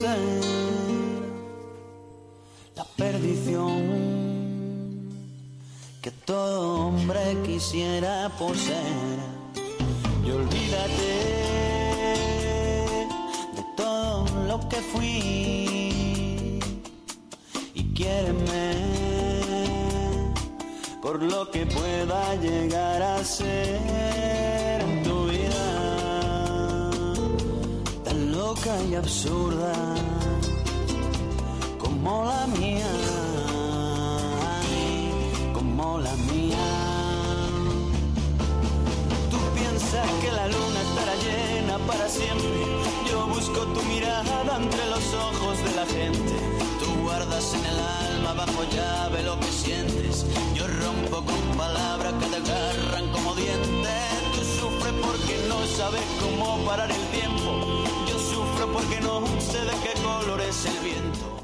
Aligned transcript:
la 0.00 0.16
perdición 2.96 3.82
que 6.00 6.12
todo 6.24 6.86
hombre 6.86 7.36
quisiera 7.44 8.30
poseer. 8.38 9.18
Y 10.24 10.30
olvídate 10.30 11.14
de 13.56 13.64
todo 13.76 14.24
lo 14.46 14.68
que 14.68 14.76
fui 14.76 16.60
y 17.74 17.82
quiéreme 17.92 18.74
por 21.02 21.20
lo 21.20 21.50
que 21.50 21.66
pueda 21.66 22.36
llegar 22.36 23.02
a 23.02 23.24
ser 23.24 24.57
loca 28.58 28.82
y 28.90 28.94
absurda 28.94 29.72
como 31.78 32.24
la 32.24 32.46
mía, 32.58 32.86
como 35.52 35.98
la 35.98 36.14
mía. 36.32 36.56
Tú 39.30 39.38
piensas 39.54 40.10
que 40.22 40.32
la 40.32 40.46
luna 40.46 40.80
estará 40.88 41.14
llena 41.16 41.78
para 41.86 42.08
siempre. 42.08 42.48
Yo 43.10 43.26
busco 43.26 43.60
tu 43.74 43.82
mirada 43.84 44.56
entre 44.56 44.86
los 44.86 45.14
ojos 45.14 45.58
de 45.58 45.74
la 45.76 45.86
gente. 45.86 46.34
Tú 46.80 47.02
guardas 47.02 47.54
en 47.54 47.64
el 47.64 47.78
alma 47.78 48.44
bajo 48.44 48.64
llave 48.70 49.22
lo 49.22 49.38
que 49.40 49.52
sientes. 49.52 50.26
Yo 50.54 50.66
rompo 50.66 51.24
con 51.24 51.56
palabras 51.56 51.87
no 59.20 59.40
sé 59.40 59.58
de 59.58 59.72
qué 59.82 60.00
color 60.02 60.40
es 60.40 60.66
el 60.66 60.84
viento. 60.84 61.38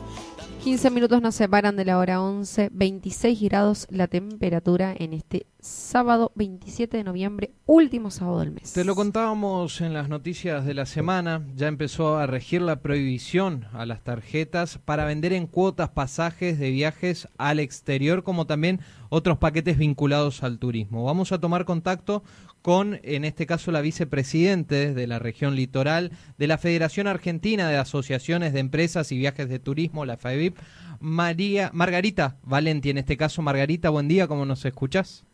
15 0.64 0.90
minutos 0.90 1.20
nos 1.20 1.34
separan 1.34 1.76
de 1.76 1.84
la 1.84 1.98
hora 1.98 2.22
11, 2.22 2.70
26 2.72 3.38
grados 3.42 3.86
la 3.90 4.06
temperatura 4.06 4.94
en 4.98 5.12
este 5.12 5.46
sábado 5.60 6.32
27 6.36 6.96
de 6.96 7.04
noviembre, 7.04 7.52
último 7.66 8.10
sábado 8.10 8.40
del 8.40 8.50
mes. 8.50 8.72
Te 8.72 8.82
lo 8.82 8.94
contábamos 8.94 9.82
en 9.82 9.92
las 9.92 10.08
noticias 10.08 10.64
de 10.64 10.72
la 10.72 10.86
semana, 10.86 11.46
ya 11.54 11.68
empezó 11.68 12.16
a 12.16 12.26
regir 12.26 12.62
la 12.62 12.80
prohibición 12.80 13.66
a 13.74 13.84
las 13.84 14.02
tarjetas 14.02 14.78
para 14.82 15.04
vender 15.04 15.34
en 15.34 15.48
cuotas 15.48 15.90
pasajes 15.90 16.58
de 16.58 16.70
viajes 16.70 17.28
al 17.36 17.60
exterior, 17.60 18.22
como 18.22 18.46
también 18.46 18.80
otros 19.10 19.36
paquetes 19.36 19.76
vinculados 19.76 20.42
al 20.42 20.58
turismo. 20.58 21.04
Vamos 21.04 21.30
a 21.32 21.40
tomar 21.40 21.66
contacto 21.66 22.22
con, 22.64 22.98
en 23.02 23.26
este 23.26 23.44
caso, 23.44 23.72
la 23.72 23.82
vicepresidente 23.82 24.94
de 24.94 25.06
la 25.06 25.18
región 25.18 25.54
litoral 25.54 26.12
de 26.38 26.46
la 26.46 26.56
Federación 26.56 27.06
Argentina 27.06 27.68
de 27.68 27.76
Asociaciones 27.76 28.54
de 28.54 28.60
Empresas 28.60 29.12
y 29.12 29.18
Viajes 29.18 29.50
de 29.50 29.58
Turismo, 29.58 30.06
la 30.06 30.16
FAEVIP, 30.16 30.56
María, 30.98 31.68
Margarita 31.74 32.38
Valenti, 32.42 32.88
en 32.88 32.96
este 32.96 33.18
caso. 33.18 33.42
Margarita, 33.42 33.90
buen 33.90 34.08
día, 34.08 34.26
¿cómo 34.28 34.46
nos 34.46 34.64
escuchás? 34.64 35.26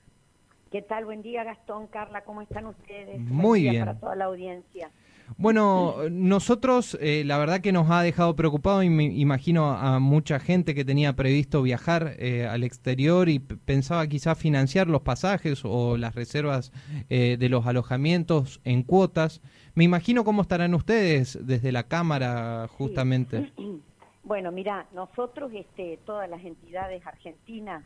¿Qué 0.73 0.83
tal? 0.83 1.05
Buen 1.05 1.23
día, 1.23 1.45
Gastón, 1.45 1.87
Carla, 1.87 2.25
¿cómo 2.25 2.43
están 2.43 2.67
ustedes? 2.67 3.21
Muy 3.21 3.61
Buen 3.61 3.63
día 3.63 3.71
bien. 3.71 3.85
Para 3.85 4.01
toda 4.01 4.17
la 4.17 4.25
audiencia. 4.25 4.91
Bueno, 5.37 5.97
nosotros 6.11 6.99
eh, 7.01 7.23
la 7.25 7.39
verdad 7.39 7.61
que 7.61 7.73
nos 7.73 7.91
ha 7.91 8.03
dejado 8.03 8.37
preocupado 8.37 8.83
y 8.83 8.91
me 8.91 9.05
imagino 9.05 9.71
a 9.71 9.99
mucha 9.99 10.39
gente 10.41 10.75
que 10.75 10.85
tenía 10.85 11.15
previsto 11.15 11.63
viajar 11.63 12.15
eh, 12.19 12.47
al 12.47 12.65
exterior 12.65 13.29
y 13.29 13.39
pensaba 13.39 14.07
quizás 14.07 14.39
financiar 14.39 14.89
los 14.89 15.03
pasajes 15.03 15.63
o 15.65 15.97
las 15.97 16.15
reservas 16.15 16.73
eh, 17.09 17.37
de 17.39 17.49
los 17.49 17.67
alojamientos 17.67 18.61
en 18.65 18.83
cuotas. 18.83 19.41
Me 19.75 19.85
imagino 19.85 20.25
cómo 20.25 20.43
estarán 20.43 20.75
ustedes 20.75 21.39
desde 21.47 21.73
la 21.73 21.85
Cámara 21.85 22.69
justamente. 22.69 23.53
Bueno, 24.23 24.53
mira, 24.53 24.87
nosotros, 24.93 25.51
este, 25.55 25.99
todas 26.05 26.29
las 26.29 26.45
entidades 26.45 27.05
argentinas 27.07 27.83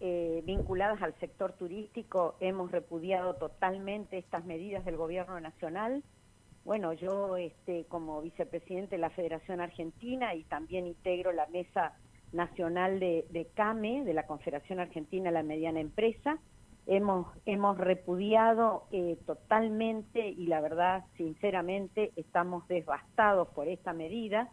eh, 0.00 0.42
vinculadas 0.46 1.02
al 1.02 1.18
sector 1.18 1.52
turístico, 1.54 2.36
hemos 2.38 2.70
repudiado 2.70 3.34
totalmente 3.34 4.16
estas 4.16 4.44
medidas 4.44 4.84
del 4.84 4.96
Gobierno 4.96 5.40
Nacional. 5.40 6.04
Bueno, 6.68 6.92
yo, 6.92 7.38
este, 7.38 7.86
como 7.86 8.20
vicepresidente 8.20 8.96
de 8.96 9.00
la 9.00 9.08
Federación 9.08 9.62
Argentina 9.62 10.34
y 10.34 10.44
también 10.44 10.86
integro 10.86 11.32
la 11.32 11.46
Mesa 11.46 11.94
Nacional 12.30 13.00
de, 13.00 13.48
CAME, 13.54 14.04
de 14.04 14.12
la 14.12 14.26
Confederación 14.26 14.78
Argentina 14.78 15.30
de 15.30 15.32
la 15.32 15.42
Mediana 15.42 15.80
Empresa, 15.80 16.36
hemos, 16.86 17.26
hemos 17.46 17.78
repudiado 17.78 18.84
eh, 18.92 19.16
totalmente 19.24 20.28
y 20.28 20.46
la 20.46 20.60
verdad, 20.60 21.06
sinceramente, 21.16 22.12
estamos 22.16 22.68
devastados 22.68 23.48
por 23.54 23.66
esta 23.66 23.94
medida 23.94 24.50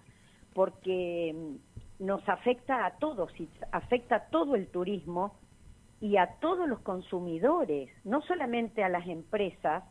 porque 0.53 1.35
mm, 1.35 2.05
nos 2.05 2.21
afecta 2.29 2.85
a 2.85 2.91
todos, 2.91 3.29
afecta 3.73 4.15
a 4.15 4.25
todo 4.29 4.55
el 4.55 4.69
turismo 4.69 5.35
y 5.99 6.15
a 6.15 6.35
todos 6.39 6.65
los 6.69 6.79
consumidores, 6.79 7.89
no 8.05 8.21
solamente 8.21 8.85
a 8.85 8.89
las 8.89 9.05
empresas, 9.05 9.83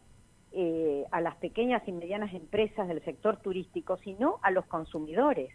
eh, 0.54 1.04
a 1.10 1.20
las 1.20 1.36
pequeñas 1.36 1.82
y 1.86 1.92
medianas 1.92 2.32
empresas 2.32 2.86
del 2.88 3.02
sector 3.04 3.38
turístico, 3.38 3.96
sino 3.98 4.38
a 4.42 4.50
los 4.50 4.64
consumidores. 4.66 5.50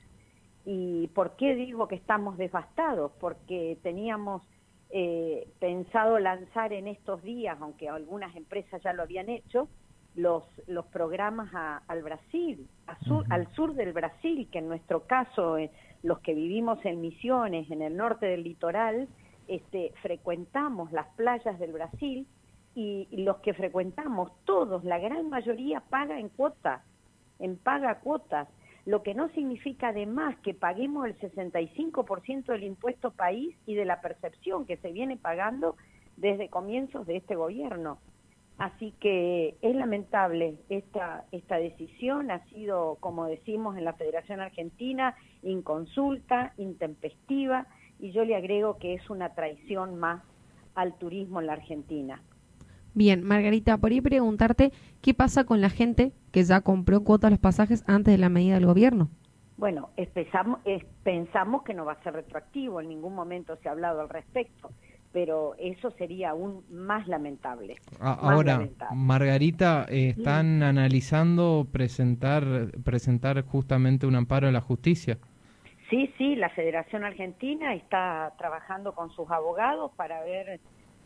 ¿Y 0.65 1.07
por 1.15 1.35
qué 1.37 1.55
digo 1.55 1.87
que 1.87 1.95
estamos 1.95 2.37
devastados? 2.37 3.11
Porque 3.19 3.77
teníamos 3.81 4.43
eh, 4.91 5.47
pensado 5.59 6.19
lanzar 6.19 6.73
en 6.73 6.87
estos 6.87 7.21
días, 7.23 7.57
aunque 7.61 7.87
algunas 7.89 8.35
empresas 8.35 8.81
ya 8.83 8.91
lo 8.93 9.03
habían 9.03 9.29
hecho, 9.29 9.67
los, 10.15 10.43
los 10.67 10.85
programas 10.87 11.49
a- 11.53 11.81
al 11.87 12.01
Brasil, 12.03 12.67
a 12.87 12.97
sur- 13.05 13.25
al 13.29 13.47
sur 13.53 13.73
del 13.75 13.93
Brasil, 13.93 14.49
que 14.51 14.57
en 14.59 14.67
nuestro 14.67 15.05
caso, 15.05 15.57
eh, 15.57 15.69
los 16.03 16.19
que 16.19 16.33
vivimos 16.33 16.83
en 16.85 17.01
Misiones, 17.01 17.69
en 17.71 17.81
el 17.83 17.95
norte 17.95 18.25
del 18.25 18.43
litoral, 18.43 19.07
este, 19.47 19.93
frecuentamos 20.01 20.91
las 20.91 21.07
playas 21.15 21.57
del 21.59 21.71
Brasil 21.73 22.25
y, 22.79 23.23
los 23.23 23.37
que 23.39 23.53
frecuentamos, 23.53 24.31
todos, 24.45 24.85
la 24.85 24.99
gran 24.99 25.29
mayoría 25.29 25.81
paga 25.81 26.17
en 26.17 26.29
cuotas, 26.29 26.81
en 27.39 27.57
paga 27.57 27.99
cuotas, 27.99 28.47
lo 28.85 29.03
que 29.03 29.13
no 29.13 29.27
significa 29.29 29.89
además 29.89 30.37
que 30.43 30.53
paguemos 30.53 31.05
el 31.05 31.19
65% 31.19 32.45
del 32.45 32.63
impuesto 32.63 33.11
país 33.11 33.53
y 33.65 33.75
de 33.75 33.83
la 33.83 33.99
percepción 33.99 34.65
que 34.65 34.77
se 34.77 34.93
viene 34.93 35.17
pagando 35.17 35.75
desde 36.15 36.47
comienzos 36.47 37.05
de 37.05 37.17
este 37.17 37.35
gobierno. 37.35 37.99
Así 38.57 38.93
que 39.01 39.55
es 39.61 39.75
lamentable 39.75 40.55
esta, 40.69 41.25
esta 41.33 41.57
decisión, 41.57 42.31
ha 42.31 42.45
sido, 42.45 42.97
como 43.01 43.25
decimos 43.25 43.77
en 43.77 43.83
la 43.83 43.93
Federación 43.93 44.39
Argentina, 44.39 45.15
inconsulta, 45.43 46.53
intempestiva, 46.57 47.67
y 47.99 48.11
yo 48.11 48.23
le 48.23 48.37
agrego 48.37 48.77
que 48.77 48.93
es 48.93 49.09
una 49.09 49.33
traición 49.33 49.99
más 49.99 50.23
al 50.75 50.97
turismo 50.97 51.41
en 51.41 51.47
la 51.47 51.53
Argentina. 51.53 52.21
Bien, 52.93 53.23
Margarita, 53.23 53.77
por 53.77 53.91
ahí 53.91 54.01
preguntarte 54.01 54.71
qué 55.01 55.13
pasa 55.13 55.43
con 55.45 55.61
la 55.61 55.69
gente 55.69 56.11
que 56.31 56.43
ya 56.43 56.61
compró 56.61 57.03
cuotas 57.03 57.31
los 57.31 57.39
pasajes 57.39 57.83
antes 57.87 58.13
de 58.13 58.17
la 58.17 58.29
medida 58.29 58.55
del 58.55 58.65
gobierno. 58.65 59.09
Bueno, 59.57 59.89
es- 59.97 60.09
pensamos 61.03 61.63
que 61.63 61.73
no 61.73 61.85
va 61.85 61.93
a 61.93 62.03
ser 62.03 62.13
retroactivo, 62.13 62.79
en 62.81 62.89
ningún 62.89 63.13
momento 63.13 63.57
se 63.57 63.67
ha 63.67 63.73
hablado 63.73 64.01
al 64.01 64.09
respecto, 64.09 64.71
pero 65.11 65.53
eso 65.59 65.91
sería 65.91 66.29
aún 66.31 66.63
más 66.71 67.07
lamentable. 67.07 67.75
Más 67.99 68.17
Ahora, 68.21 68.53
lamentable. 68.53 68.95
Margarita, 68.95 69.85
eh, 69.89 70.09
están 70.17 70.63
analizando 70.63 71.67
presentar, 71.71 72.43
presentar 72.83 73.41
justamente 73.43 74.07
un 74.07 74.15
amparo 74.15 74.47
a 74.47 74.51
la 74.51 74.61
justicia. 74.61 75.17
Sí, 75.89 76.13
sí, 76.17 76.35
la 76.35 76.49
Federación 76.49 77.03
Argentina 77.03 77.73
está 77.73 78.33
trabajando 78.37 78.93
con 78.93 79.09
sus 79.09 79.29
abogados 79.31 79.91
para 79.95 80.21
ver 80.23 80.59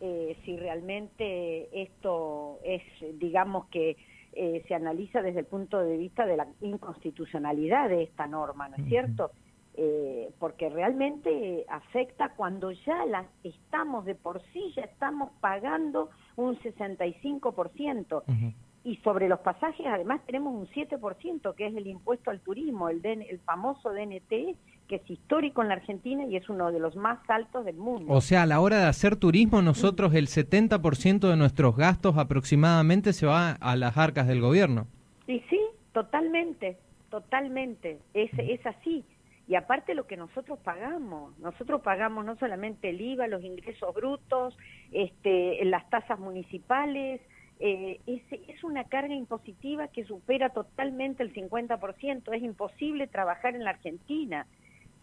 eh, 0.06 0.36
si 0.44 0.54
realmente 0.58 1.82
esto 1.82 2.58
es, 2.62 2.82
digamos 3.18 3.68
que 3.68 3.96
eh, 4.34 4.62
se 4.68 4.74
analiza 4.74 5.22
desde 5.22 5.40
el 5.40 5.46
punto 5.46 5.78
de 5.78 5.96
vista 5.96 6.26
de 6.26 6.36
la 6.36 6.46
inconstitucionalidad 6.60 7.88
de 7.88 8.02
esta 8.02 8.26
norma, 8.26 8.68
¿no 8.68 8.76
es 8.76 8.84
cierto? 8.86 9.30
Eh, 9.72 10.30
porque 10.38 10.68
realmente 10.68 11.64
afecta 11.70 12.34
cuando 12.36 12.70
ya 12.70 13.06
la 13.06 13.26
estamos 13.44 14.04
de 14.04 14.14
por 14.14 14.42
sí, 14.52 14.74
ya 14.76 14.82
estamos 14.82 15.30
pagando 15.40 16.10
un 16.36 16.58
65%. 16.58 18.24
Ujú. 18.28 18.52
Y 18.84 18.96
sobre 18.96 19.26
los 19.26 19.40
pasajes, 19.40 19.86
además, 19.86 20.20
tenemos 20.26 20.52
un 20.54 20.66
7%, 20.66 21.54
que 21.54 21.66
es 21.66 21.74
el 21.74 21.86
impuesto 21.86 22.30
al 22.30 22.40
turismo, 22.40 22.90
el, 22.90 23.00
DN 23.00 23.26
el 23.30 23.38
famoso 23.38 23.90
DNT, 23.90 24.54
que 24.88 24.96
es 24.96 25.10
histórico 25.10 25.62
en 25.62 25.68
la 25.68 25.74
Argentina 25.74 26.24
y 26.26 26.36
es 26.36 26.48
uno 26.48 26.70
de 26.70 26.78
los 26.78 26.96
más 26.96 27.18
altos 27.28 27.64
del 27.64 27.76
mundo. 27.76 28.12
O 28.12 28.20
sea, 28.20 28.42
a 28.42 28.46
la 28.46 28.60
hora 28.60 28.78
de 28.78 28.86
hacer 28.86 29.16
turismo, 29.16 29.62
nosotros 29.62 30.14
el 30.14 30.26
70% 30.26 31.28
de 31.28 31.36
nuestros 31.36 31.76
gastos 31.76 32.16
aproximadamente 32.18 33.12
se 33.12 33.26
va 33.26 33.52
a 33.52 33.76
las 33.76 33.96
arcas 33.96 34.26
del 34.26 34.40
gobierno. 34.40 34.86
Y 35.26 35.40
sí, 35.50 35.60
totalmente, 35.92 36.76
totalmente, 37.10 37.98
es, 38.12 38.30
es 38.38 38.64
así. 38.66 39.04
Y 39.46 39.56
aparte 39.56 39.94
lo 39.94 40.06
que 40.06 40.16
nosotros 40.16 40.58
pagamos, 40.60 41.38
nosotros 41.38 41.82
pagamos 41.82 42.24
no 42.24 42.36
solamente 42.36 42.90
el 42.90 43.00
IVA, 43.00 43.26
los 43.26 43.44
ingresos 43.44 43.94
brutos, 43.94 44.56
este, 44.90 45.62
las 45.66 45.88
tasas 45.90 46.18
municipales, 46.18 47.20
eh, 47.60 48.00
es, 48.06 48.22
es 48.48 48.64
una 48.64 48.84
carga 48.84 49.14
impositiva 49.14 49.88
que 49.88 50.04
supera 50.04 50.50
totalmente 50.50 51.22
el 51.22 51.32
50%. 51.32 52.34
Es 52.34 52.42
imposible 52.42 53.06
trabajar 53.06 53.54
en 53.54 53.64
la 53.64 53.70
Argentina. 53.70 54.46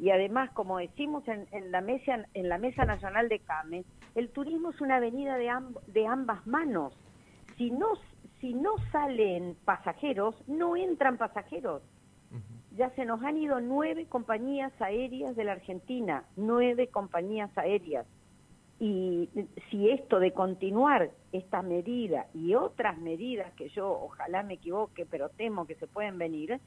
Y 0.01 0.09
además, 0.09 0.49
como 0.53 0.79
decimos 0.79 1.27
en, 1.27 1.45
en 1.51 1.71
la, 1.71 1.79
mesa, 1.79 2.25
en 2.33 2.49
la 2.49 2.57
Mesa 2.57 2.85
Nacional 2.85 3.29
de 3.29 3.37
CAME, 3.37 3.85
el 4.15 4.29
turismo 4.29 4.71
es 4.71 4.81
una 4.81 4.95
avenida 4.95 5.37
de, 5.37 5.51
de 5.87 6.07
ambas 6.07 6.45
manos. 6.47 6.97
Si 7.55 7.69
no, 7.69 7.93
si 8.39 8.55
no 8.55 8.71
salen 8.91 9.55
pasajeros, 9.63 10.35
no 10.47 10.75
entran 10.75 11.17
pasajeros. 11.17 11.83
Ya 12.75 12.89
se 12.95 13.05
nos 13.05 13.21
han 13.21 13.37
ido 13.37 13.59
nueve 13.59 14.07
compañías 14.07 14.73
aéreas 14.81 15.35
de 15.35 15.43
la 15.43 15.51
Argentina, 15.51 16.23
nueve 16.35 16.87
compañías 16.87 17.55
aéreas 17.55 18.07
y 18.81 19.29
si 19.69 19.91
esto 19.91 20.19
de 20.19 20.31
continuar 20.31 21.11
esta 21.31 21.61
medida 21.61 22.25
y 22.33 22.55
otras 22.55 22.97
medidas 22.97 23.53
que 23.53 23.69
yo 23.69 23.91
ojalá 23.91 24.41
me 24.41 24.55
equivoque, 24.55 25.05
pero 25.05 25.29
temo 25.29 25.67
que 25.67 25.75
se 25.75 25.85
pueden 25.85 26.17
venir, 26.17 26.59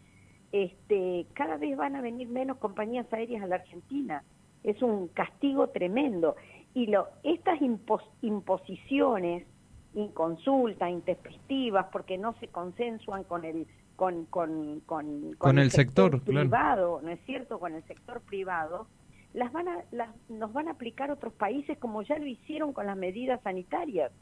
este, 0.55 1.27
cada 1.33 1.57
vez 1.57 1.77
van 1.77 1.97
a 1.97 2.01
venir 2.01 2.29
menos 2.29 2.59
compañías 2.59 3.13
aéreas 3.13 3.43
a 3.43 3.49
la 3.49 3.57
Argentina. 3.57 4.23
Es 4.63 4.81
un 4.83 5.09
castigo 5.09 5.71
tremendo. 5.71 6.37
Y 6.75 6.87
lo, 6.87 7.09
estas 7.25 7.59
imposiciones, 8.23 9.49
inconsultas, 9.95 10.91
intempestivas, 10.91 11.87
porque 11.91 12.19
no 12.19 12.35
se 12.39 12.47
consensuan 12.47 13.25
con 13.25 13.45
el 13.45 13.67
con, 13.97 14.27
con, 14.27 14.81
con, 14.87 15.59
el, 15.59 15.71
sector, 15.73 16.21
privado, 16.21 17.01
¿no 17.03 17.11
es 17.11 17.21
cierto? 17.27 17.59
Con 17.59 17.75
el 17.75 17.83
sector 17.85 18.21
privado, 18.21 18.87
las 19.33 19.53
van 19.53 19.69
a, 19.69 19.85
las, 19.91 20.09
nos 20.29 20.53
van 20.53 20.69
a 20.69 20.73
aplicar 20.73 21.11
otros 21.11 21.33
países 21.33 21.79
como 21.79 22.03
ya 22.03 22.17
lo 22.19 22.27
hicieron 22.27 22.73
con 22.73 22.87
las 22.87 22.97
medidas 22.97 23.41
sanitarias. 23.43 24.13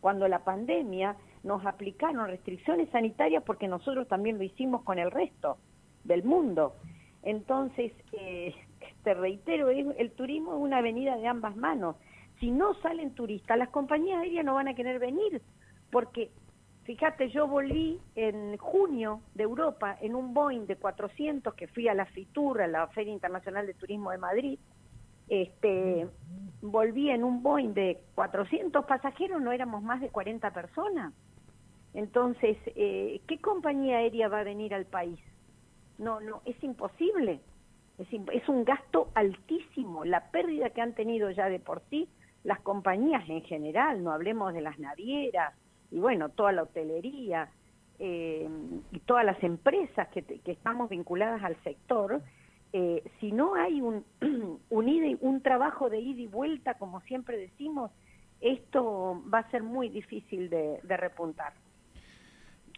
Cuando 0.00 0.28
la 0.28 0.44
pandemia 0.44 1.16
nos 1.44 1.64
aplicaron 1.66 2.26
restricciones 2.26 2.88
sanitarias 2.90 3.42
porque 3.44 3.68
nosotros 3.68 4.08
también 4.08 4.38
lo 4.38 4.44
hicimos 4.44 4.82
con 4.82 4.98
el 4.98 5.10
resto 5.10 5.58
del 6.04 6.22
mundo. 6.24 6.74
Entonces, 7.22 7.92
eh, 8.12 8.54
te 9.04 9.14
reitero, 9.14 9.70
el 9.70 10.10
turismo 10.12 10.54
es 10.54 10.60
una 10.60 10.78
avenida 10.78 11.16
de 11.16 11.26
ambas 11.26 11.56
manos. 11.56 11.96
Si 12.40 12.50
no 12.50 12.74
salen 12.82 13.14
turistas, 13.14 13.58
las 13.58 13.68
compañías 13.68 14.22
aéreas 14.22 14.44
no 14.44 14.54
van 14.54 14.68
a 14.68 14.74
querer 14.74 14.98
venir, 14.98 15.42
porque 15.90 16.30
Fíjate, 16.84 17.30
yo 17.30 17.46
volví 17.46 18.00
en 18.16 18.56
junio 18.56 19.20
de 19.34 19.44
Europa 19.44 19.96
en 20.00 20.16
un 20.16 20.34
Boeing 20.34 20.66
de 20.66 20.76
400 20.76 21.54
que 21.54 21.68
fui 21.68 21.86
a 21.86 21.94
la 21.94 22.06
FITUR, 22.06 22.60
a 22.60 22.66
la 22.66 22.88
Feria 22.88 23.12
Internacional 23.12 23.68
de 23.68 23.74
Turismo 23.74 24.10
de 24.10 24.18
Madrid. 24.18 24.58
Este, 25.28 26.08
volví 26.60 27.10
en 27.10 27.22
un 27.22 27.40
Boeing 27.40 27.72
de 27.72 28.02
400 28.16 28.84
pasajeros, 28.84 29.40
no 29.40 29.52
éramos 29.52 29.82
más 29.84 30.00
de 30.00 30.08
40 30.08 30.52
personas. 30.52 31.14
Entonces, 31.94 32.56
eh, 32.66 33.20
¿qué 33.26 33.38
compañía 33.38 33.98
aérea 33.98 34.28
va 34.28 34.40
a 34.40 34.44
venir 34.44 34.74
al 34.74 34.86
país? 34.86 35.18
No, 35.98 36.20
no, 36.20 36.42
es 36.44 36.62
imposible. 36.62 37.40
Es, 37.98 38.08
es 38.32 38.48
un 38.48 38.64
gasto 38.64 39.10
altísimo. 39.14 40.04
La 40.04 40.30
pérdida 40.30 40.70
que 40.70 40.80
han 40.80 40.94
tenido 40.94 41.30
ya 41.30 41.48
de 41.48 41.60
por 41.60 41.82
sí 41.90 42.08
las 42.44 42.60
compañías 42.60 43.28
en 43.28 43.42
general, 43.42 44.02
no 44.02 44.10
hablemos 44.10 44.52
de 44.52 44.62
las 44.62 44.78
navieras, 44.78 45.54
y 45.90 45.98
bueno, 45.98 46.30
toda 46.30 46.52
la 46.52 46.64
hotelería 46.64 47.48
eh, 47.98 48.48
y 48.90 48.98
todas 49.00 49.24
las 49.24 49.40
empresas 49.44 50.08
que, 50.08 50.22
que, 50.22 50.50
estamos 50.50 50.88
vinculadas 50.88 51.44
al 51.44 51.56
sector, 51.62 52.20
eh, 52.72 53.04
si 53.20 53.30
no 53.30 53.54
hay 53.54 53.80
un, 53.80 54.04
un, 54.70 55.18
un 55.20 55.40
trabajo 55.42 55.88
de 55.88 56.00
ida 56.00 56.22
y 56.22 56.26
vuelta, 56.26 56.74
como 56.74 57.00
siempre 57.02 57.36
decimos, 57.36 57.92
esto 58.40 59.22
va 59.32 59.40
a 59.40 59.50
ser 59.52 59.62
muy 59.62 59.88
difícil 59.88 60.50
de 60.50 60.96
repuntar 60.96 61.52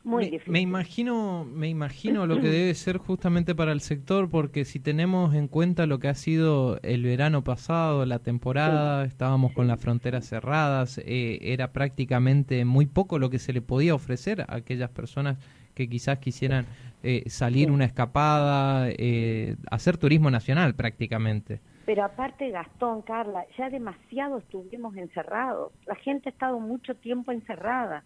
me, 0.05 0.61
imagino, 0.61 1.45
me 1.45 1.69
imagino 1.69 2.27
lo 2.27 2.41
que 2.41 2.49
debe 2.51 2.75
ser 2.75 2.99
justamente 2.99 3.55
para 3.55 3.73
el 3.73 3.81
sector, 3.81 4.29
porque 4.29 4.65
si 4.65 4.79
tenemos 4.79 5.35
en 5.35 5.49
cuenta 5.49 5.87
lo 5.87 5.99
que 5.99 6.09
ha 6.09 6.15
sido 6.15 6.79
el 6.83 7.03
verano 7.03 7.43
pasado, 7.43 8.05
la 8.05 8.19
temporada, 8.19 9.05
estábamos 9.05 9.53
con 9.53 9.67
las 9.67 9.81
fronteras 9.81 10.27
cerradas, 10.27 10.99
eh, 10.99 11.39
era 11.43 11.73
prácticamente 11.73 12.65
muy 12.65 12.87
poco 12.87 13.19
lo 13.19 13.31
que 13.31 13.39
se 13.39 13.53
le 13.53 13.63
podía 13.63 13.95
ofrecer 13.95 14.43
a 14.43 14.57
aquellas 14.57 14.91
personas 14.91 15.39
que 15.75 15.89
quizás 15.89 16.19
quisieran 16.19 16.67
eh, 17.03 17.25
salir 17.27 17.71
una 17.71 17.85
escapada, 17.85 18.89
eh, 18.91 19.57
hacer 19.71 19.97
turismo 19.97 20.31
nacional 20.31 20.75
prácticamente. 20.75 21.61
Pero 21.87 22.05
aparte, 22.05 22.51
Gastón, 22.51 23.03
Carla, 23.03 23.45
ya 23.59 23.69
demasiado 23.69 24.39
estuvimos 24.39 24.97
encerrados. 24.97 25.73
La 25.87 25.97
gente 25.97 26.29
ha 26.29 26.33
estado 26.33 26.61
mucho 26.61 26.95
tiempo 26.95 27.33
encerrada 27.33 28.05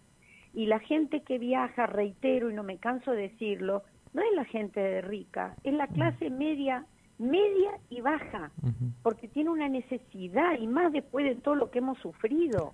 y 0.53 0.65
la 0.65 0.79
gente 0.79 1.21
que 1.21 1.37
viaja, 1.37 1.85
reitero 1.85 2.49
y 2.49 2.53
no 2.53 2.63
me 2.63 2.77
canso 2.77 3.11
de 3.11 3.29
decirlo, 3.29 3.83
no 4.13 4.21
es 4.21 4.31
la 4.35 4.45
gente 4.45 5.01
rica, 5.01 5.55
es 5.63 5.73
la 5.73 5.87
clase 5.87 6.29
media, 6.29 6.85
media 7.17 7.71
y 7.89 8.01
baja, 8.01 8.51
porque 9.03 9.27
tiene 9.27 9.51
una 9.51 9.69
necesidad, 9.69 10.57
y 10.59 10.67
más 10.67 10.91
después 10.91 11.25
de 11.25 11.35
todo 11.35 11.55
lo 11.55 11.69
que 11.69 11.79
hemos 11.79 11.97
sufrido. 11.99 12.73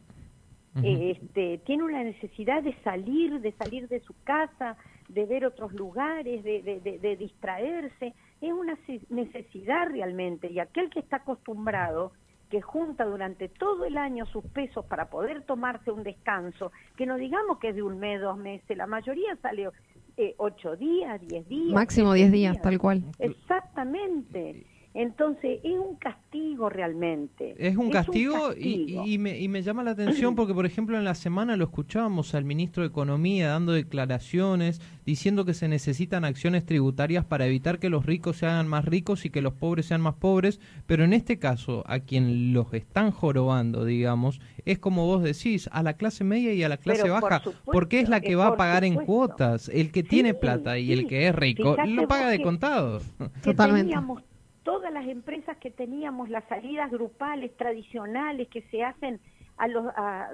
este, 0.84 1.60
tiene 1.66 1.84
una 1.84 2.04
necesidad 2.04 2.62
de 2.62 2.74
salir, 2.84 3.40
de 3.40 3.54
salir 3.54 3.88
de 3.88 4.02
su 4.02 4.14
casa, 4.24 4.78
de 5.08 5.26
ver 5.26 5.46
otros 5.46 5.72
lugares, 5.74 6.44
de, 6.44 6.62
de, 6.62 7.00
de 7.00 7.16
distraerse. 7.16 8.14
Es 8.42 8.52
una 8.52 8.78
necesidad 9.10 9.88
realmente. 9.90 10.52
Y 10.52 10.60
aquel 10.60 10.90
que 10.90 11.00
está 11.00 11.18
acostumbrado 11.18 12.12
que 12.56 12.62
junta 12.62 13.04
durante 13.04 13.50
todo 13.50 13.84
el 13.84 13.98
año 13.98 14.26
sus 14.28 14.46
pesos 14.46 14.86
para 14.86 15.10
poder 15.10 15.42
tomarse 15.42 15.92
un 15.92 16.04
descanso, 16.04 16.72
que 16.96 17.06
no 17.06 17.18
digamos 17.18 17.60
que 17.60 17.70
es 17.70 17.76
de 17.76 17.84
un 17.84 18.00
mes, 18.00 18.22
dos 18.22 18.38
meses, 18.38 18.78
la 18.78 18.88
mayoría 18.88 19.36
sale 19.42 19.70
eh, 20.16 20.36
ocho 20.38 20.78
días, 20.78 21.20
diez 21.20 21.46
días. 21.50 21.74
Máximo 21.74 22.14
diez 22.14 22.32
días, 22.32 22.62
tal 22.62 22.80
cual. 22.80 23.04
Exactamente. 23.20 24.66
Entonces, 24.96 25.60
es 25.62 25.78
un 25.78 25.98
castigo 25.98 26.70
realmente. 26.70 27.54
Es 27.58 27.76
un 27.76 27.92
castigo, 27.92 28.54
Y, 28.58 29.18
me, 29.18 29.38
y, 29.38 29.50
me, 29.50 29.62
llama 29.62 29.84
la 29.84 29.92
atención 29.92 30.36
porque, 30.36 30.54
por 30.54 30.66
ejemplo, 30.66 30.98
en 30.98 31.04
la 31.04 31.16
semana 31.16 31.58
lo 31.58 31.66
escuchábamos 31.66 32.34
al 32.34 32.46
ministro 32.46 32.82
de 32.82 32.88
Economía 32.88 33.50
dando 33.50 33.74
declaraciones 33.74 34.80
diciendo 35.06 35.44
que 35.44 35.54
se 35.54 35.68
necesitan 35.68 36.24
acciones 36.24 36.66
tributarias 36.66 37.26
para 37.26 37.46
evitar 37.46 37.78
que 37.78 37.90
los 37.90 38.06
ricos 38.06 38.38
se 38.38 38.46
hagan 38.46 38.70
más 38.70 38.86
ricos 38.86 39.26
y 39.26 39.30
que 39.30 39.42
los 39.42 39.54
pobres 39.54 39.88
sean 39.88 40.00
más 40.00 40.16
pobres, 40.16 40.62
pero 40.86 41.04
en 41.04 41.12
este 41.12 41.40
caso, 41.40 41.84
a 41.88 42.00
quien 42.00 42.54
los 42.54 42.74
están 42.74 43.12
jorobando, 43.12 43.84
digamos, 43.84 44.40
es 44.64 44.80
como 44.80 45.06
vos 45.06 45.24
decís, 45.24 45.70
a 45.74 45.84
la 45.84 45.98
clase 45.98 46.24
media 46.24 46.54
y 46.54 46.64
a 46.64 46.70
la 46.70 46.78
clase 46.78 47.10
baja, 47.10 47.42
porque 47.66 48.00
es 48.00 48.08
la 48.08 48.22
que 48.22 48.38
va 48.38 48.48
a 48.48 48.56
pagar 48.56 48.86
en 48.86 48.96
cuotas. 48.96 49.68
El 49.68 49.92
que 49.92 50.04
tiene 50.04 50.34
plata 50.34 50.80
y 50.80 50.94
el 50.94 51.06
que 51.06 51.28
es 51.28 51.36
rico 51.36 51.76
lo 51.86 52.08
paga 52.08 52.30
de 52.30 52.42
contado. 52.42 53.02
Totalmente 53.44 53.94
todas 54.66 54.92
las 54.92 55.08
empresas 55.08 55.56
que 55.58 55.70
teníamos, 55.70 56.28
las 56.30 56.44
salidas 56.46 56.92
grupales 56.92 57.56
tradicionales 57.56 58.50
que 58.50 58.64
se 58.64 58.84
hacen 58.84 59.22
a 59.58 59.68
los, 59.68 59.86
a, 59.96 60.34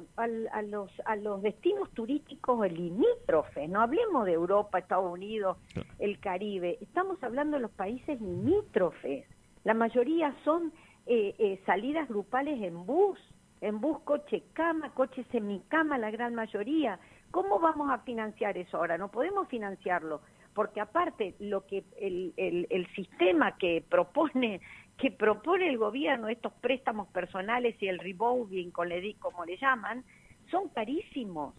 los, 0.63 0.89
a 1.05 1.15
los 1.17 1.41
destinos 1.43 1.91
turísticos 1.91 2.71
limítrofes, 2.71 3.69
no 3.69 3.81
hablemos 3.81 4.25
de 4.25 4.31
Europa, 4.31 4.79
Estados 4.79 5.11
Unidos, 5.11 5.57
el 5.99 6.19
Caribe, 6.19 6.77
estamos 6.81 7.21
hablando 7.21 7.57
de 7.57 7.61
los 7.61 7.71
países 7.71 8.19
limítrofes, 8.19 9.27
la 9.63 9.75
mayoría 9.75 10.33
son 10.43 10.71
eh, 11.05 11.35
eh, 11.37 11.61
salidas 11.65 12.07
grupales 12.07 12.59
en 12.61 12.85
bus, 12.85 13.19
en 13.59 13.81
bus 13.81 13.99
coche 14.05 14.43
cama, 14.53 14.91
coche 14.93 15.23
semicama, 15.31 15.97
la 15.99 16.09
gran 16.09 16.33
mayoría. 16.33 16.99
¿Cómo 17.29 17.59
vamos 17.59 17.91
a 17.91 17.99
financiar 17.99 18.57
eso 18.57 18.77
ahora? 18.77 18.97
No 18.97 19.09
podemos 19.09 19.47
financiarlo 19.49 20.21
porque 20.53 20.81
aparte 20.81 21.35
lo 21.39 21.65
que 21.65 21.83
el, 21.99 22.33
el, 22.37 22.87
sistema 22.95 23.57
que 23.57 23.83
propone 23.87 24.61
que 24.97 25.11
propone 25.11 25.67
el 25.69 25.77
gobierno 25.77 26.27
estos 26.27 26.53
préstamos 26.53 27.07
personales 27.09 27.75
y 27.81 27.87
el 27.87 27.99
revolving 27.99 28.71
como 28.71 29.45
le 29.45 29.57
llaman 29.57 30.03
son 30.49 30.69
carísimos. 30.69 31.55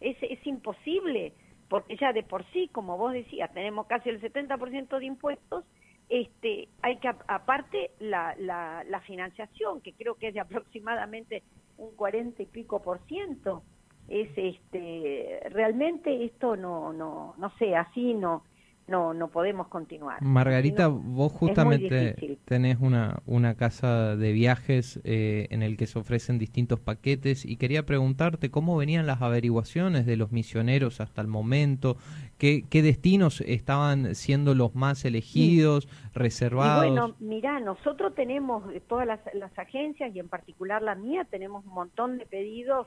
Es, 0.00 0.16
es 0.22 0.46
imposible 0.46 1.32
porque 1.68 1.96
ya 1.96 2.12
de 2.12 2.22
por 2.22 2.44
sí 2.52 2.68
como 2.68 2.96
vos 2.96 3.12
decías 3.12 3.52
tenemos 3.52 3.86
casi 3.86 4.08
el 4.08 4.20
70% 4.20 4.98
de 4.98 5.04
impuestos 5.04 5.64
este 6.08 6.68
hay 6.82 6.98
que 6.98 7.08
aparte 7.08 7.90
la, 7.98 8.36
la, 8.38 8.84
la 8.84 9.00
financiación 9.00 9.80
que 9.80 9.92
creo 9.92 10.14
que 10.14 10.28
es 10.28 10.34
de 10.34 10.40
aproximadamente 10.40 11.42
un 11.78 11.94
40 11.96 12.42
y 12.42 12.46
pico 12.46 12.82
por 12.82 13.00
ciento 13.06 13.64
es 14.08 14.28
este 14.36 15.40
realmente 15.50 16.24
esto 16.24 16.56
no 16.56 16.92
no 16.92 17.34
no 17.38 17.52
sé 17.58 17.74
así 17.76 18.14
no 18.14 18.42
no 18.88 19.14
no 19.14 19.28
podemos 19.28 19.68
continuar. 19.68 20.22
Margarita 20.22 20.88
vos 20.88 21.32
justamente 21.32 22.38
tenés 22.44 22.78
una 22.80 23.20
una 23.26 23.56
casa 23.56 24.16
de 24.16 24.32
viajes 24.32 25.00
eh, 25.04 25.48
en 25.50 25.62
el 25.62 25.76
que 25.76 25.86
se 25.86 25.98
ofrecen 25.98 26.38
distintos 26.38 26.78
paquetes 26.78 27.44
y 27.44 27.56
quería 27.56 27.84
preguntarte 27.84 28.50
cómo 28.50 28.76
venían 28.76 29.06
las 29.06 29.22
averiguaciones 29.22 30.06
de 30.06 30.16
los 30.16 30.30
misioneros 30.30 31.00
hasta 31.00 31.20
el 31.20 31.26
momento 31.26 31.96
qué, 32.38 32.64
qué 32.68 32.82
destinos 32.82 33.40
estaban 33.40 34.14
siendo 34.14 34.54
los 34.54 34.74
más 34.74 35.04
elegidos 35.04 35.88
reservados. 36.14 36.86
Y 36.86 36.90
bueno 36.90 37.16
mira 37.18 37.58
nosotros 37.60 38.14
tenemos 38.14 38.64
todas 38.86 39.06
las, 39.06 39.20
las 39.34 39.56
agencias 39.58 40.14
y 40.14 40.20
en 40.20 40.28
particular 40.28 40.82
la 40.82 40.94
mía 40.94 41.26
tenemos 41.28 41.64
un 41.64 41.74
montón 41.74 42.18
de 42.18 42.26
pedidos 42.26 42.86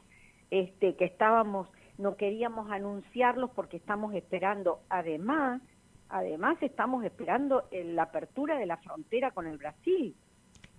este, 0.51 0.95
que 0.95 1.05
estábamos 1.05 1.67
no 1.99 2.15
queríamos 2.15 2.71
anunciarlos 2.71 3.51
porque 3.51 3.77
estamos 3.77 4.15
esperando, 4.15 4.79
además, 4.89 5.61
además 6.07 6.57
estamos 6.61 7.03
esperando 7.03 7.65
la 7.71 8.03
apertura 8.03 8.57
de 8.57 8.65
la 8.65 8.77
frontera 8.77 9.31
con 9.31 9.45
el 9.45 9.57
Brasil, 9.57 10.15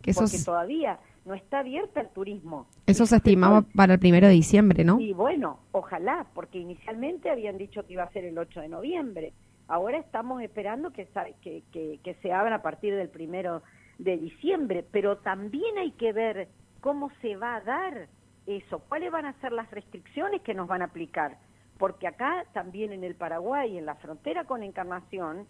que 0.01 0.15
porque 0.15 0.39
todavía 0.43 0.99
no 1.27 1.35
está 1.35 1.59
abierta 1.59 2.01
el 2.01 2.09
turismo. 2.09 2.67
Eso 2.87 3.05
se 3.05 3.17
estimaba 3.17 3.63
para 3.77 3.95
el 3.95 4.01
primero 4.01 4.29
de 4.29 4.33
diciembre, 4.33 4.83
¿no? 4.83 4.99
Y 4.99 5.13
bueno, 5.13 5.61
ojalá, 5.73 6.27
porque 6.35 6.59
inicialmente 6.59 7.29
habían 7.29 7.59
dicho 7.59 7.87
que 7.87 7.93
iba 7.93 8.03
a 8.03 8.13
ser 8.13 8.25
el 8.25 8.39
8 8.39 8.63
de 8.63 8.69
noviembre. 8.69 9.35
Ahora 9.69 9.99
estamos 9.99 10.43
esperando 10.43 10.91
que, 10.91 11.07
que, 11.43 11.63
que, 11.71 12.01
que 12.03 12.15
se 12.23 12.33
abra 12.33 12.57
a 12.57 12.63
partir 12.63 12.97
del 12.97 13.11
primero 13.11 13.63
de 13.99 14.17
diciembre, 14.17 14.87
pero 14.91 15.19
también 15.19 15.77
hay 15.77 15.91
que 15.93 16.15
ver 16.15 16.49
cómo 16.81 17.11
se 17.21 17.37
va 17.37 17.57
a 17.57 17.61
dar 17.61 18.09
eso, 18.57 18.81
cuáles 18.89 19.11
van 19.11 19.27
a 19.27 19.33
ser 19.41 19.53
las 19.53 19.71
restricciones 19.71 20.43
que 20.43 20.55
nos 20.55 20.69
van 20.69 20.83
a 20.83 20.87
aplicar, 20.87 21.39
porque 21.79 22.07
acá 22.07 22.45
también 22.53 22.93
en 22.93 23.05
el 23.05 23.15
Paraguay, 23.15 23.79
en 23.79 23.87
la 23.87 23.95
frontera 23.97 24.45
con 24.45 24.63
Encarnación 24.63 25.47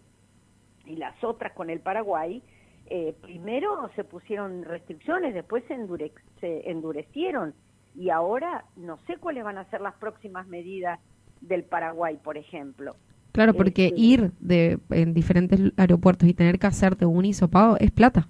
y 0.85 0.95
las 0.95 1.21
otras 1.23 1.53
con 1.53 1.69
el 1.69 1.79
Paraguay, 1.79 2.41
eh, 2.87 3.15
primero 3.21 3.89
se 3.95 4.03
pusieron 4.03 4.63
restricciones, 4.63 5.33
después 5.33 5.63
se, 5.67 5.77
se 6.39 6.69
endurecieron 6.69 7.53
y 7.95 8.09
ahora 8.09 8.65
no 8.75 8.97
sé 9.07 9.17
cuáles 9.17 9.43
van 9.43 9.57
a 9.57 9.69
ser 9.69 9.81
las 9.81 9.95
próximas 9.95 10.47
medidas 10.47 10.99
del 11.41 11.63
Paraguay, 11.63 12.17
por 12.23 12.37
ejemplo. 12.37 12.95
Claro, 13.31 13.53
porque 13.53 13.87
este, 13.87 13.99
ir 13.99 14.31
de, 14.39 14.79
en 14.89 15.13
diferentes 15.13 15.59
aeropuertos 15.77 16.27
y 16.27 16.33
tener 16.33 16.59
que 16.59 16.67
hacerte 16.67 17.05
un 17.05 17.23
hisopado 17.23 17.77
es 17.79 17.91
plata. 17.91 18.27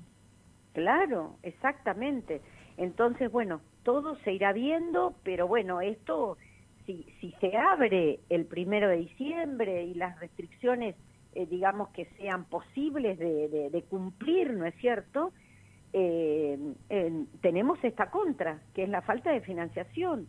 Claro, 0.73 1.37
exactamente. 1.43 2.41
Entonces, 2.77 3.31
bueno, 3.31 3.61
todo 3.83 4.15
se 4.23 4.33
irá 4.33 4.53
viendo, 4.53 5.15
pero 5.23 5.47
bueno, 5.47 5.81
esto, 5.81 6.37
si, 6.85 7.05
si 7.19 7.31
se 7.39 7.55
abre 7.57 8.19
el 8.29 8.45
primero 8.45 8.89
de 8.89 8.97
diciembre 8.97 9.83
y 9.83 9.93
las 9.93 10.19
restricciones, 10.19 10.95
eh, 11.33 11.45
digamos, 11.45 11.89
que 11.89 12.05
sean 12.17 12.45
posibles 12.45 13.17
de, 13.17 13.69
de, 13.69 13.81
cumplir, 13.83 14.53
¿no 14.53 14.65
es 14.65 14.75
cierto? 14.75 15.31
Eh, 15.93 16.57
tenemos 17.41 17.81
esta 17.83 18.09
contra, 18.09 18.59
que 18.73 18.83
es 18.83 18.89
la 18.89 19.01
falta 19.01 19.31
de 19.31 19.41
financiación. 19.41 20.27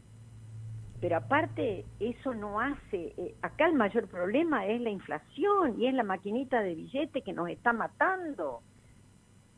Pero 1.03 1.17
aparte, 1.17 1.85
eso 1.99 2.33
no 2.33 2.61
hace, 2.61 3.13
eh, 3.17 3.35
acá 3.43 3.67
el 3.67 3.75
mayor 3.75 4.07
problema 4.07 4.67
es 4.67 4.81
la 4.81 4.91
inflación 4.91 5.81
y 5.81 5.89
es 5.89 5.95
la 5.95 6.05
maquinita 6.05 6.63
de 6.63 6.77
billete 6.77 7.23
que 7.23 7.33
nos 7.33 7.49
está 7.49 7.73
matando. 7.73 8.61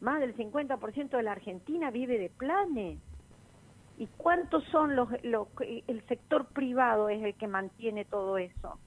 Más 0.00 0.20
del 0.20 0.34
50% 0.34 1.10
de 1.10 1.22
la 1.22 1.32
Argentina 1.32 1.90
vive 1.90 2.18
de 2.18 2.30
planes. 2.30 2.98
¿Y 3.96 4.06
cuántos 4.16 4.64
son 4.64 4.96
los, 4.96 5.08
el 5.22 6.06
sector 6.08 6.46
privado 6.46 7.08
es 7.08 7.22
el 7.22 7.34
que 7.34 7.46
mantiene 7.46 8.04
todo 8.04 8.38
eso? 8.38 8.78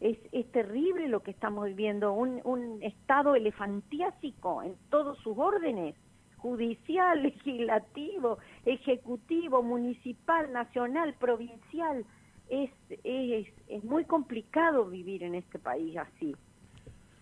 Es, 0.00 0.16
es 0.30 0.50
terrible 0.52 1.08
lo 1.08 1.22
que 1.24 1.32
estamos 1.32 1.66
viviendo, 1.66 2.12
un, 2.12 2.40
un 2.44 2.80
estado 2.82 3.34
elefantiásico 3.34 4.62
en 4.62 4.76
todos 4.90 5.18
sus 5.18 5.36
órdenes, 5.36 5.96
judicial, 6.36 7.22
legislativo, 7.24 8.38
ejecutivo, 8.64 9.62
municipal, 9.62 10.52
nacional, 10.52 11.14
provincial. 11.14 12.04
Es, 12.48 12.70
es, 13.04 13.48
es 13.66 13.84
muy 13.84 14.04
complicado 14.04 14.86
vivir 14.86 15.24
en 15.24 15.34
este 15.34 15.58
país 15.58 15.96
así. 15.96 16.34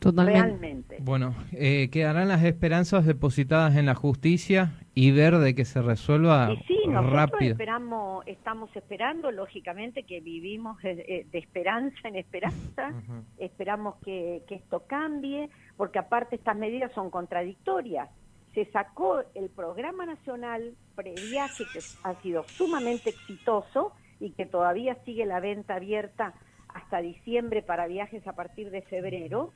Realmente. 0.00 0.98
Bueno, 1.00 1.34
eh, 1.52 1.88
quedarán 1.90 2.28
las 2.28 2.44
esperanzas 2.44 3.06
depositadas 3.06 3.76
en 3.76 3.86
la 3.86 3.94
justicia 3.94 4.72
y 4.94 5.10
ver 5.10 5.38
de 5.38 5.54
que 5.54 5.64
se 5.64 5.82
resuelva 5.82 6.52
y 6.52 6.56
sí, 6.64 6.78
nosotros 6.88 7.40
Esperamos, 7.40 8.26
estamos 8.26 8.74
esperando, 8.76 9.30
lógicamente, 9.30 10.04
que 10.04 10.20
vivimos 10.20 10.80
de, 10.82 11.26
esperanza 11.32 12.08
en 12.08 12.16
esperanza. 12.16 12.92
Esperamos 13.38 13.96
que, 14.04 14.42
que 14.46 14.56
esto 14.56 14.84
cambie, 14.86 15.50
porque 15.76 15.98
aparte 15.98 16.36
estas 16.36 16.56
medidas 16.56 16.92
son 16.92 17.10
contradictorias. 17.10 18.08
Se 18.54 18.64
sacó 18.66 19.22
el 19.34 19.50
programa 19.50 20.06
nacional 20.06 20.74
previaje 20.94 21.64
que 21.72 21.80
ha 22.04 22.14
sido 22.22 22.44
sumamente 22.44 23.10
exitoso 23.10 23.92
y 24.18 24.30
que 24.30 24.46
todavía 24.46 24.96
sigue 25.04 25.26
la 25.26 25.40
venta 25.40 25.74
abierta 25.74 26.32
hasta 26.68 27.00
diciembre 27.00 27.62
para 27.62 27.86
viajes 27.86 28.26
a 28.26 28.32
partir 28.32 28.70
de 28.70 28.82
febrero 28.82 29.52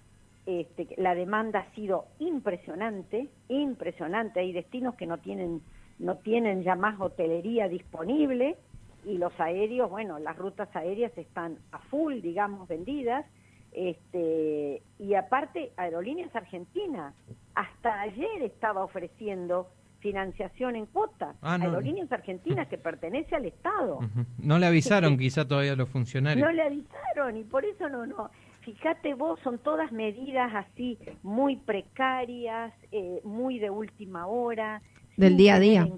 este, 0.59 0.89
la 0.97 1.15
demanda 1.15 1.61
ha 1.61 1.75
sido 1.75 2.07
impresionante, 2.19 3.29
impresionante. 3.49 4.41
Hay 4.41 4.53
destinos 4.53 4.95
que 4.97 5.07
no 5.07 5.19
tienen, 5.19 5.63
no 5.99 6.17
tienen 6.17 6.63
ya 6.63 6.75
más 6.75 7.01
hotelería 7.01 7.69
disponible 7.69 8.57
y 9.05 9.19
los 9.19 9.39
aéreos, 9.39 9.89
bueno, 9.89 10.19
las 10.19 10.37
rutas 10.37 10.75
aéreas 10.75 11.17
están 11.17 11.59
a 11.73 11.79
full, 11.79 12.21
digamos, 12.21 12.69
vendidas. 12.69 13.25
Este, 13.73 14.83
y 14.99 15.15
aparte, 15.15 15.73
Aerolíneas 15.77 16.35
Argentinas, 16.35 17.15
hasta 17.55 18.01
ayer 18.01 18.43
estaba 18.43 18.83
ofreciendo 18.83 19.69
financiación 20.01 20.75
en 20.77 20.87
cuota. 20.87 21.35
Ah, 21.43 21.59
Aerolíneas 21.61 22.11
Argentinas 22.11 22.67
que 22.69 22.79
pertenece 22.79 23.37
al 23.37 23.45
Estado. 23.45 24.01
No 24.39 24.59
le 24.59 24.67
avisaron 24.67 25.17
quizá 25.17 25.47
todavía 25.47 25.77
los 25.77 25.89
funcionarios. 25.89 26.45
No 26.45 26.53
le 26.53 26.63
avisaron 26.63 27.37
y 27.37 27.45
por 27.45 27.65
eso 27.65 27.89
no, 27.89 28.07
no 28.07 28.31
fíjate 28.61 29.15
vos, 29.15 29.39
son 29.43 29.59
todas 29.59 29.93
medidas 29.93 30.53
así 30.55 30.99
muy 31.23 31.57
precarias, 31.57 32.73
eh, 32.93 33.21
muy 33.25 33.59
de 33.59 33.71
última 33.71 34.27
hora. 34.27 34.83
Del 35.17 35.37
día 35.37 35.57
a 35.57 35.61
día. 35.61 35.89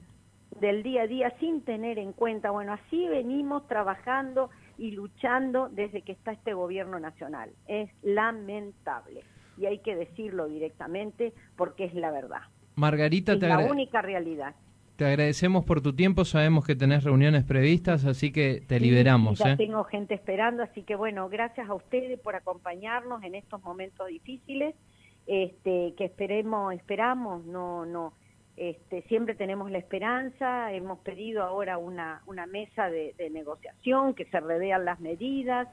del 0.60 0.82
día 0.82 1.02
a 1.02 1.06
día, 1.06 1.34
sin 1.40 1.62
tener 1.62 1.98
en 1.98 2.12
cuenta, 2.12 2.50
bueno, 2.50 2.72
así 2.72 3.08
venimos 3.08 3.66
trabajando 3.68 4.50
y 4.78 4.92
luchando 4.92 5.68
desde 5.70 6.02
que 6.02 6.12
está 6.12 6.32
este 6.32 6.54
gobierno 6.54 6.98
nacional. 7.00 7.50
Es 7.66 7.90
lamentable 8.02 9.22
y 9.56 9.66
hay 9.66 9.78
que 9.78 9.94
decirlo 9.96 10.46
directamente 10.48 11.32
porque 11.56 11.84
es 11.84 11.94
la 11.94 12.10
verdad. 12.10 12.42
Margarita, 12.76 13.32
es 13.32 13.40
la 13.40 13.58
única 13.58 14.02
realidad. 14.02 14.54
Te 15.02 15.08
agradecemos 15.08 15.64
por 15.64 15.80
tu 15.80 15.96
tiempo, 15.96 16.24
sabemos 16.24 16.64
que 16.64 16.76
tenés 16.76 17.02
reuniones 17.02 17.42
previstas, 17.42 18.04
así 18.04 18.30
que 18.30 18.62
te 18.68 18.78
liberamos. 18.78 19.40
ya 19.40 19.54
¿eh? 19.54 19.56
tengo 19.56 19.82
gente 19.82 20.14
esperando, 20.14 20.62
así 20.62 20.84
que 20.84 20.94
bueno, 20.94 21.28
gracias 21.28 21.68
a 21.68 21.74
ustedes 21.74 22.20
por 22.20 22.36
acompañarnos 22.36 23.20
en 23.24 23.34
estos 23.34 23.60
momentos 23.64 24.06
difíciles, 24.06 24.76
este, 25.26 25.94
que 25.98 26.04
esperemos, 26.04 26.72
esperamos, 26.74 27.44
no, 27.44 27.84
no, 27.84 28.12
este, 28.56 29.02
siempre 29.08 29.34
tenemos 29.34 29.72
la 29.72 29.78
esperanza, 29.78 30.72
hemos 30.72 31.00
pedido 31.00 31.42
ahora 31.42 31.78
una, 31.78 32.22
una 32.26 32.46
mesa 32.46 32.88
de, 32.88 33.12
de 33.18 33.28
negociación, 33.28 34.14
que 34.14 34.26
se 34.26 34.38
revean 34.38 34.84
las 34.84 35.00
medidas, 35.00 35.66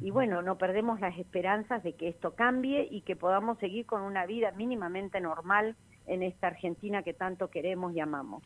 y 0.00 0.10
bueno, 0.10 0.42
no 0.42 0.58
perdemos 0.58 0.98
las 0.98 1.16
esperanzas 1.16 1.84
de 1.84 1.92
que 1.92 2.08
esto 2.08 2.34
cambie 2.34 2.88
y 2.90 3.02
que 3.02 3.14
podamos 3.14 3.56
seguir 3.58 3.86
con 3.86 4.02
una 4.02 4.26
vida 4.26 4.50
mínimamente 4.50 5.20
normal 5.20 5.76
en 6.06 6.22
esta 6.22 6.48
Argentina 6.48 7.02
que 7.02 7.12
tanto 7.12 7.48
queremos 7.48 7.94
y 7.94 8.00
amamos. 8.00 8.42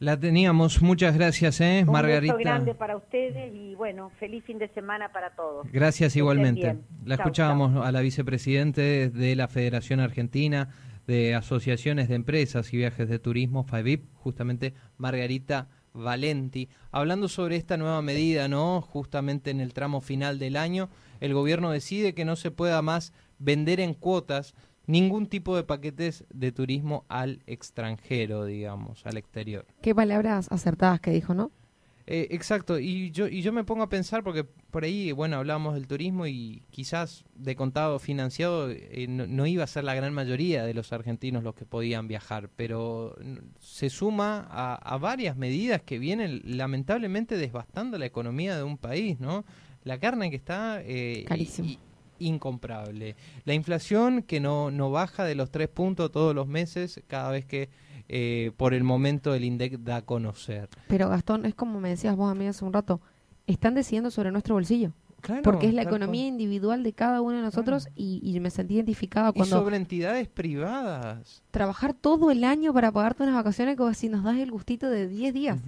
La 0.00 0.18
teníamos, 0.18 0.80
muchas 0.80 1.16
gracias, 1.16 1.60
¿eh, 1.60 1.82
Un 1.84 1.92
Margarita. 1.92 2.36
Un 2.36 2.40
grande 2.40 2.74
para 2.74 2.96
ustedes 2.96 3.52
y 3.52 3.74
bueno, 3.74 4.10
feliz 4.20 4.44
fin 4.44 4.58
de 4.58 4.68
semana 4.68 5.10
para 5.10 5.30
todos. 5.30 5.66
Gracias 5.72 6.14
igualmente. 6.14 6.76
La 7.04 7.16
escuchábamos 7.16 7.84
a 7.84 7.90
la 7.90 8.00
vicepresidente 8.00 9.10
de 9.10 9.34
la 9.34 9.48
Federación 9.48 9.98
Argentina 9.98 10.68
de 11.08 11.34
Asociaciones 11.34 12.08
de 12.08 12.14
Empresas 12.14 12.72
y 12.72 12.76
Viajes 12.76 13.08
de 13.08 13.18
Turismo, 13.18 13.64
FAVIP, 13.64 14.04
justamente 14.14 14.74
Margarita 14.98 15.68
Valenti, 15.94 16.68
hablando 16.92 17.28
sobre 17.28 17.56
esta 17.56 17.76
nueva 17.76 18.02
medida, 18.02 18.46
¿no? 18.46 18.82
Justamente 18.82 19.50
en 19.50 19.60
el 19.60 19.72
tramo 19.72 20.00
final 20.00 20.38
del 20.38 20.56
año, 20.56 20.90
el 21.20 21.34
gobierno 21.34 21.70
decide 21.70 22.14
que 22.14 22.24
no 22.24 22.36
se 22.36 22.50
pueda 22.50 22.82
más 22.82 23.12
vender 23.38 23.80
en 23.80 23.94
cuotas 23.94 24.54
ningún 24.88 25.26
tipo 25.26 25.54
de 25.54 25.62
paquetes 25.62 26.24
de 26.32 26.50
turismo 26.50 27.04
al 27.08 27.42
extranjero, 27.46 28.44
digamos, 28.46 29.06
al 29.06 29.18
exterior. 29.18 29.66
Qué 29.82 29.94
palabras 29.94 30.50
acertadas 30.50 30.98
que 31.00 31.12
dijo, 31.12 31.34
¿no? 31.34 31.52
Eh, 32.10 32.28
exacto, 32.30 32.78
y 32.78 33.10
yo, 33.10 33.28
y 33.28 33.42
yo 33.42 33.52
me 33.52 33.64
pongo 33.64 33.82
a 33.82 33.90
pensar, 33.90 34.24
porque 34.24 34.42
por 34.42 34.84
ahí, 34.84 35.12
bueno, 35.12 35.36
hablábamos 35.36 35.74
del 35.74 35.86
turismo 35.86 36.26
y 36.26 36.62
quizás 36.70 37.26
de 37.34 37.54
contado 37.54 37.98
financiado 37.98 38.70
eh, 38.70 39.06
no, 39.06 39.46
iba 39.46 39.62
a 39.62 39.66
ser 39.66 39.84
la 39.84 39.94
gran 39.94 40.14
mayoría 40.14 40.64
de 40.64 40.72
los 40.72 40.90
argentinos 40.94 41.44
los 41.44 41.54
que 41.54 41.66
podían 41.66 42.08
viajar, 42.08 42.48
pero 42.56 43.14
se 43.60 43.90
suma 43.90 44.48
a, 44.50 44.96
varias 44.96 45.36
medidas 45.36 45.82
que 45.82 45.98
vienen 45.98 46.40
lamentablemente 46.44 47.36
desbastando 47.36 47.98
la 47.98 48.06
economía 48.06 48.56
de 48.56 48.62
un 48.62 48.78
país, 48.78 49.20
¿no? 49.20 49.44
La 49.84 50.00
carne 50.00 50.30
que 50.30 50.36
está... 50.36 50.80
Eh, 50.82 51.26
incomprable. 52.18 53.16
La 53.44 53.54
inflación 53.54 54.22
que 54.22 54.40
no, 54.40 54.70
no 54.70 54.90
baja 54.90 55.24
de 55.24 55.34
los 55.34 55.50
tres 55.50 55.68
puntos 55.68 56.10
todos 56.10 56.34
los 56.34 56.46
meses 56.46 57.00
cada 57.06 57.30
vez 57.30 57.44
que 57.44 57.68
eh, 58.08 58.52
por 58.56 58.72
el 58.72 58.84
momento 58.84 59.34
el 59.34 59.44
INDEC 59.44 59.78
da 59.80 59.96
a 59.96 60.02
conocer. 60.02 60.68
Pero 60.88 61.08
Gastón, 61.10 61.44
es 61.44 61.54
como 61.54 61.78
me 61.80 61.90
decías 61.90 62.16
vos 62.16 62.30
a 62.30 62.34
mí 62.34 62.46
hace 62.46 62.64
un 62.64 62.72
rato, 62.72 63.00
están 63.46 63.74
decidiendo 63.74 64.10
sobre 64.10 64.30
nuestro 64.30 64.54
bolsillo. 64.54 64.92
porque 65.42 65.66
es 65.66 65.74
la 65.74 65.82
economía 65.82 66.26
individual 66.26 66.82
de 66.82 66.92
cada 66.92 67.20
uno 67.20 67.36
de 67.36 67.42
nosotros 67.42 67.88
y, 67.94 68.38
me 68.40 68.50
sentí 68.50 68.76
identificada 68.76 69.32
cuando... 69.32 69.56
Y 69.56 69.58
sobre 69.58 69.76
entidades 69.76 70.28
privadas. 70.28 71.42
Trabajar 71.50 71.92
todo 71.92 72.30
el 72.30 72.44
año 72.44 72.72
para 72.72 72.92
pagarte 72.92 73.24
unas 73.24 73.34
vacaciones 73.34 73.76
como 73.76 73.92
si 73.94 74.08
nos 74.08 74.22
das 74.22 74.38
el 74.38 74.50
gustito 74.50 74.88
de 74.88 75.08
10 75.08 75.34
días. 75.34 75.58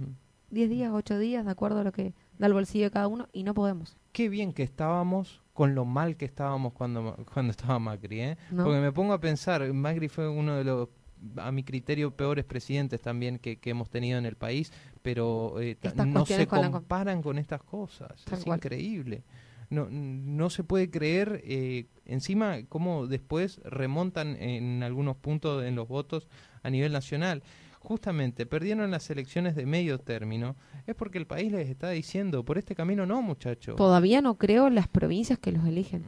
10 0.49 0.69
días, 0.69 0.91
8 0.93 1.19
días, 1.19 1.45
de 1.45 1.51
acuerdo 1.51 1.81
a 1.81 1.83
lo 1.83 1.91
que 1.91 2.13
del 2.45 2.53
bolsillo 2.53 2.85
de 2.85 2.91
cada 2.91 3.07
uno 3.07 3.27
y 3.33 3.43
no 3.43 3.53
podemos. 3.53 3.97
Qué 4.11 4.29
bien 4.29 4.53
que 4.53 4.63
estábamos 4.63 5.41
con 5.53 5.75
lo 5.75 5.85
mal 5.85 6.15
que 6.15 6.25
estábamos 6.25 6.73
cuando, 6.73 7.15
cuando 7.33 7.51
estaba 7.51 7.79
Macri, 7.79 8.21
¿eh? 8.21 8.37
No. 8.51 8.63
Porque 8.63 8.79
me 8.79 8.91
pongo 8.91 9.13
a 9.13 9.19
pensar, 9.19 9.71
Macri 9.73 10.07
fue 10.07 10.27
uno 10.27 10.55
de 10.55 10.63
los, 10.63 10.89
a 11.37 11.51
mi 11.51 11.63
criterio, 11.63 12.11
peores 12.11 12.45
presidentes 12.45 13.01
también 13.01 13.37
que, 13.37 13.57
que 13.57 13.69
hemos 13.69 13.89
tenido 13.89 14.17
en 14.17 14.25
el 14.25 14.35
país, 14.35 14.71
pero 15.01 15.59
eh, 15.59 15.77
no 16.05 16.25
se 16.25 16.47
con 16.47 16.71
comparan 16.71 17.21
con 17.21 17.37
estas 17.37 17.61
cosas. 17.63 18.23
Tal 18.25 18.39
es 18.39 18.45
cual. 18.45 18.57
increíble. 18.57 19.23
No, 19.69 19.87
no 19.89 20.49
se 20.49 20.65
puede 20.65 20.89
creer, 20.89 21.41
eh, 21.45 21.85
encima, 22.05 22.57
cómo 22.67 23.07
después 23.07 23.61
remontan 23.63 24.35
en 24.35 24.83
algunos 24.83 25.15
puntos 25.15 25.63
en 25.63 25.75
los 25.75 25.87
votos 25.87 26.27
a 26.61 26.69
nivel 26.69 26.91
nacional. 26.91 27.41
Justamente, 27.83 28.45
perdieron 28.45 28.91
las 28.91 29.09
elecciones 29.09 29.55
de 29.55 29.65
medio 29.65 29.97
término. 29.99 30.55
Es 30.85 30.95
porque 30.95 31.17
el 31.17 31.25
país 31.25 31.51
les 31.51 31.67
está 31.67 31.89
diciendo, 31.89 32.45
por 32.45 32.57
este 32.59 32.75
camino 32.75 33.05
no, 33.07 33.21
muchachos. 33.23 33.75
Todavía 33.75 34.21
no 34.21 34.35
creo 34.37 34.67
en 34.67 34.75
las 34.75 34.87
provincias 34.87 35.39
que 35.39 35.51
los 35.51 35.65
eligen. 35.65 36.03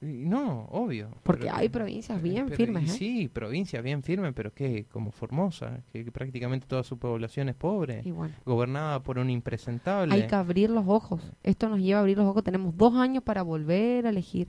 Y 0.00 0.06
No, 0.26 0.66
obvio. 0.70 1.10
Porque 1.24 1.44
Pero- 1.46 1.56
hay 1.56 1.68
provincias 1.68 2.22
bien 2.22 2.44
pero- 2.46 2.56
firmes, 2.56 2.90
¿eh? 2.90 2.92
Sí, 2.96 3.28
provincias 3.28 3.82
bien 3.82 4.02
firmes, 4.04 4.32
pero 4.34 4.52
que 4.54 4.84
como 4.86 5.10
Formosa, 5.10 5.80
que, 5.92 6.04
que 6.04 6.12
prácticamente 6.12 6.66
toda 6.66 6.84
su 6.84 6.96
población 6.98 7.48
es 7.48 7.56
pobre, 7.56 8.02
Y 8.04 8.12
bueno, 8.12 8.34
gobernada 8.44 9.02
por 9.02 9.18
un 9.18 9.28
impresentable. 9.28 10.14
hay 10.14 10.26
que 10.28 10.34
abrir 10.34 10.70
los 10.70 10.84
ojos. 10.86 11.32
Esto 11.42 11.68
nos 11.68 11.80
lleva 11.80 11.98
a 11.98 12.00
abrir 12.02 12.16
los 12.18 12.26
ojos. 12.26 12.44
Tenemos 12.44 12.76
dos 12.76 12.94
años 12.94 13.22
para 13.24 13.42
volver 13.42 14.06
a 14.06 14.10
elegir. 14.10 14.48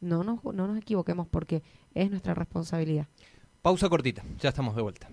No 0.00 0.22
nos, 0.24 0.42
no 0.44 0.66
nos 0.68 0.78
equivoquemos 0.78 1.26
porque 1.28 1.62
es 1.94 2.10
nuestra 2.10 2.34
responsabilidad. 2.34 3.06
Pausa 3.60 3.88
cortita, 3.88 4.22
ya 4.40 4.48
estamos 4.48 4.74
de 4.76 4.82
vuelta. 4.82 5.08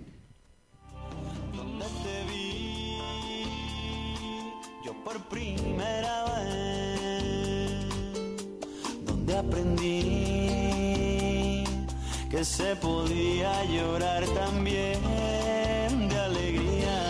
Por 5.10 5.20
primera 5.24 6.26
vez, 6.36 7.84
donde 9.06 9.38
aprendí 9.38 9.94
que 12.30 12.46
se 12.46 12.76
podía 12.76 13.66
llorar 13.66 14.24
también 14.28 15.02
de 16.10 16.20
alegría, 16.20 17.02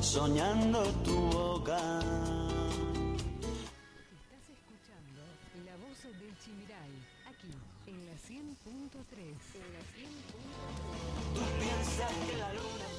soñando 0.00 0.82
tu 1.04 1.16
boca. 1.38 2.00
Estás 4.24 4.46
escuchando 4.56 5.20
La 5.66 5.76
Voz 5.84 6.00
del 6.20 6.34
Chimiray, 6.42 6.92
aquí 7.28 7.52
en 7.88 7.98
la 8.08 8.16
100.3. 8.26 8.32
En 9.60 9.68
la 9.74 9.82
100.3. 9.92 10.84
LRH 12.34 12.93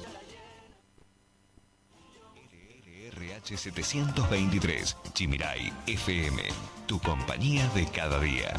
723, 3.42 4.96
Chimiray 5.12 5.72
FM, 5.86 6.42
tu 6.86 6.98
compañía 7.00 7.68
de 7.74 7.86
cada 7.86 8.20
día. 8.20 8.50